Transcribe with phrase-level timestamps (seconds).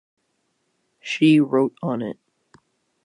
[0.99, 2.17] She wrote on it.